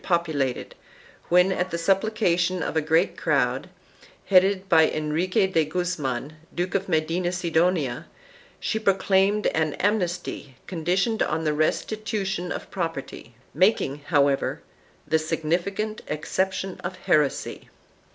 [0.03, 0.75] I] ROYAL JURISDICTION 25 populated
[1.29, 3.69] when, at the supplication of a great crowd,
[4.25, 8.07] headed by Enrique de Guzman, Duke of Medina Sidonia,
[8.59, 14.63] she pro claimed an amnesty conditioned on the restitution of property, making, however,
[15.07, 17.69] the significant exception of heresy.